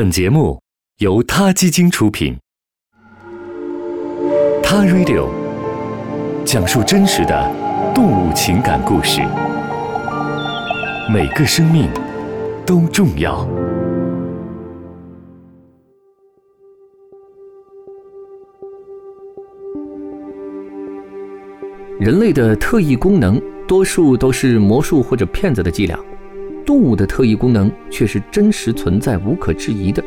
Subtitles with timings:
[0.00, 0.58] 本节目
[1.00, 2.34] 由他基金出品，
[4.62, 5.28] 《他 Radio》
[6.42, 7.54] 讲述真实的
[7.94, 9.20] 动物情感故事，
[11.12, 11.86] 每个生命
[12.64, 13.46] 都重要。
[21.98, 23.38] 人类的特异功能，
[23.68, 26.00] 多数都是魔术或者骗子的伎俩。
[26.70, 30.00] 动物的特异功能却是真实存在、无可置疑的，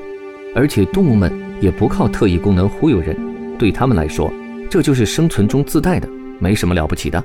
[0.55, 3.17] 而且动物们也不靠特异功能忽悠人，
[3.59, 4.31] 对他们来说，
[4.69, 6.07] 这就是生存中自带的，
[6.39, 7.21] 没什么了不起的。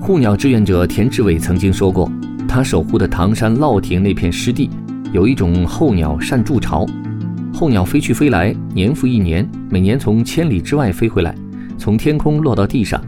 [0.00, 2.10] 护鸟志愿者田志伟曾经说过，
[2.48, 4.68] 他守护的唐山乐亭那片湿地，
[5.12, 6.84] 有一种候鸟善筑巢，
[7.54, 11.32] 候鸟飞去飞来，年复一年，每年从千里之外飞回来，
[11.78, 13.00] 从天空落到地上。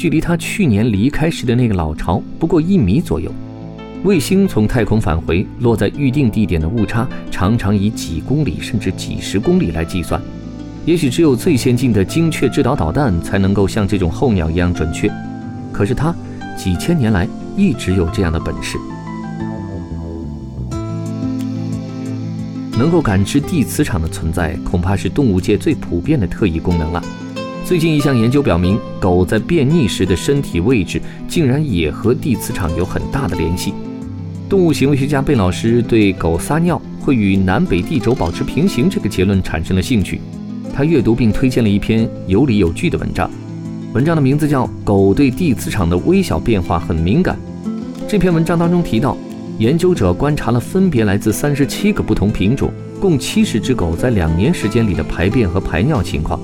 [0.00, 3.30] 距离他去年离开时的那个老巢不过一米左右，
[4.02, 10.18] 卫星从太空返回落在预定地点的误差常常以几公里甚至几十公里来计算，
[10.86, 15.12] 也许只有最先进的精确制导导弹才能够像这种候鸟一样准确，
[15.70, 16.14] 可是它
[16.56, 18.78] 几千年来一直有这样的本事，
[22.78, 27.04] 能够感知地磁场的存在，恐怕是动物界最普遍的特异功能了。
[27.70, 33.72] 最近一项研究表明，狗在便溺时的身体位置竟然也和地磁场有很大的联系。
[34.48, 40.20] 动物行为学家贝老师对狗撒尿会与南北地轴保持平行这个结论产生了兴趣，
[40.74, 43.30] 他阅读并推荐了一篇有理有据的文章。
[43.94, 47.38] 文章的名字叫《狗对地磁场的微小变化很敏感》。
[48.08, 49.16] 这篇文章当中提到，
[49.58, 52.68] 研究者观察了分别来自三十七个不同品种、
[53.00, 56.40] 共七十只狗在两年时间里的排便和排尿情况。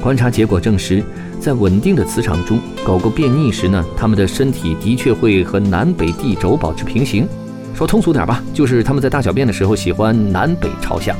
[0.00, 1.02] 观察结果证实，
[1.40, 7.26] 在稳定的磁场中，狗狗便溺时呢，它们的身体的确会和南北地轴保持平行。
[7.74, 11.16] 说通俗点吧，就是它们在大小便的时候喜欢南北朝向。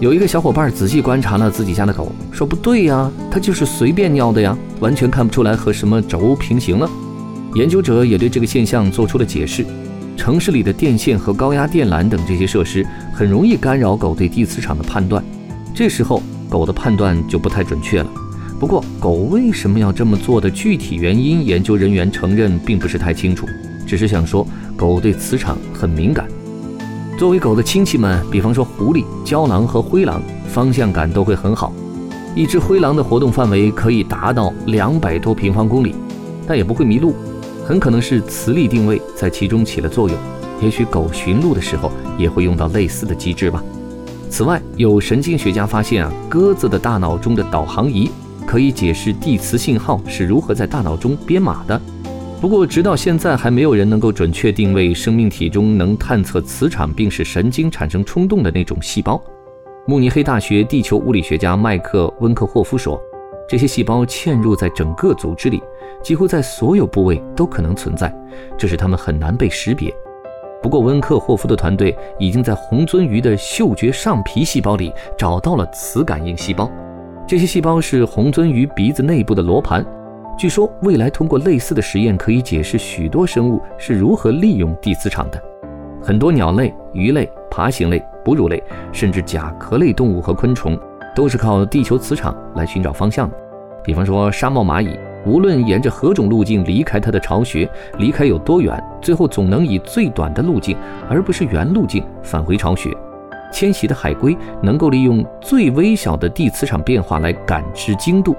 [0.00, 6.88] 有一个小伙伴仔细观察了自己家的狗，说不对呀，它就是随便尿的呀，完全看不出来和什么轴平行了。
[7.54, 9.66] 研究者也对这个现象做出了解释：
[10.16, 15.22] 城市里的电线和高压电缆等这些设施很容易干扰狗对地磁场的判断，
[15.74, 16.22] 这时候。
[16.48, 18.10] 狗的判断就不太准确了。
[18.58, 23.46] 不过，狗为什么要这么做的具体原因，研究人员承认并不是太清楚，
[23.86, 26.26] 只是想说狗对磁场很敏感。
[27.16, 31.72] 作为狗的亲戚们，比方说狐狸、郊狼和灰狼，方向感都会很好。
[32.34, 35.94] 一只灰狼的活动范围可以达到两百多平方公里，
[36.46, 37.14] 但也不会迷路，
[37.64, 40.16] 很可能是磁力定位在其中起了作用。
[40.60, 43.62] 也许狗寻路的时候也会用到类似的机制吧。
[44.28, 48.10] 此外，有神经学家发现啊，鸽子的大脑中的导航仪
[48.46, 51.80] 可以解释地磁信号是如何在大脑中编码的。
[52.40, 59.20] 不过，直到现在还没有人能够准确定位生命体中能探测磁场并使神经产生冲动的那种细胞。
[59.86, 63.00] 慕尼黑大学地球物理学家麦克·温克霍夫说，
[63.48, 65.60] 这些细胞嵌入在整个组织里，
[66.02, 68.14] 几乎在所有部位都可能存在，
[68.56, 69.92] 这使它们很难被识别。
[70.60, 76.68] 不过，温克霍夫的团队已经在红鳟鱼的嗅觉上皮细胞里找到了磁感应细胞。
[77.26, 79.84] 这些细胞是红鳟鱼鼻子内部的罗盘。
[80.36, 85.42] 据说，未来通过类似的实验，可以解释许多生物是如何利用地磁场的。
[86.02, 90.78] 很多鸟类、鱼类、爬行类、哺乳类，甚至甲壳类动物和昆虫，
[91.14, 93.36] 都是靠地球磁场来寻找方向的。
[93.84, 94.98] 比方说，沙漠蚂蚁。
[95.28, 97.68] 无论沿着何种路径离开它的巢穴，
[97.98, 100.74] 离开有多远，最后总能以最短的路径，
[101.06, 102.90] 而不是原路径返回巢穴。
[103.52, 108.34] 迁徙的海龟能够利用最微小的地磁场变化来感知精度，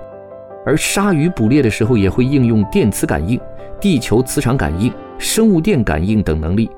[0.66, 3.40] 而鲨鱼捕猎的时候也会应用电磁感应、
[3.80, 6.72] 地球磁场感应、生物电感应等能力。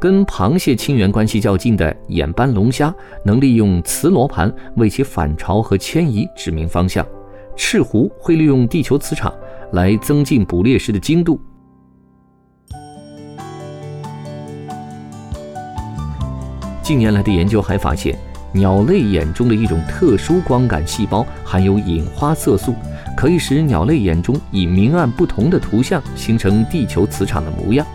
[0.00, 7.04] 跟螃蟹亲缘关系较近的眼斑龙虾能利用磁罗盘为其返巢和迁移指明方向，
[7.56, 9.34] 赤狐会利用地球磁场。
[9.72, 11.40] 来增进捕猎时的精度。
[16.82, 18.18] 近年来的研究还发现，
[18.52, 22.74] 鸟类眼中的一种特殊光感细胞含有隐花色素，
[23.14, 27.86] 可以使鸟类眼中以明暗不同的图像形成地球磁场的模样。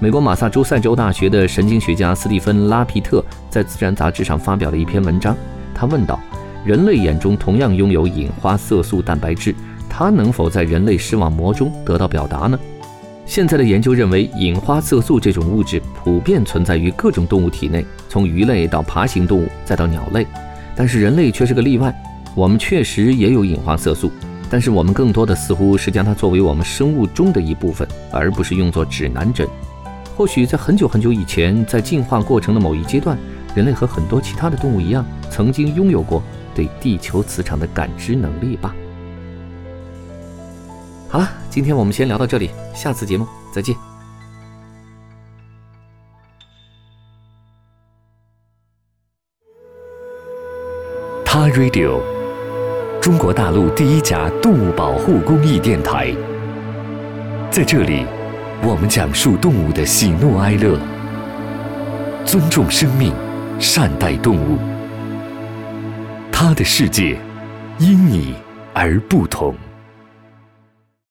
[0.00, 5.36] 美国马萨诸塞州大学的神经学家斯蒂芬·拉皮特在《自然》杂志上发表了一篇文章，
[5.74, 6.20] 他问道
[6.64, 9.52] ：“人类眼中同样拥有隐花色素蛋白质。”
[9.96, 12.58] 它能否在人类视网膜中得到表达呢？
[13.24, 20.26] 现在的研究认为，隐花色素这种物质普遍存在于各种动物体内，从鱼类到爬行动物，再到鸟类。
[20.74, 21.94] 但是人类却是个例外。
[22.34, 24.10] 我们确实也有隐花色素，
[24.50, 29.46] 但是我们更多的似乎是将它作为我们生物钟的一部分，而不是用作指南针。
[30.16, 33.16] 或许在很久很久以前，在进化过程的某一阶段，
[33.54, 36.20] 人类和很多其他的动物一样，曾经拥有过
[36.52, 38.74] 对地球磁场的感知能力吧。
[41.14, 43.72] 好了，今天我们先聊到这里，下次节目再见。
[51.24, 52.00] 他 Radio，
[53.00, 56.12] 中国大陆第一家动物保护公益电台，
[57.48, 58.04] 在这里，
[58.60, 60.76] 我们讲述动物的喜怒哀乐，
[62.26, 63.14] 尊重生命，
[63.60, 64.58] 善待动物。
[66.32, 67.16] 他的世界，
[67.78, 68.34] 因你
[68.72, 69.54] 而不同。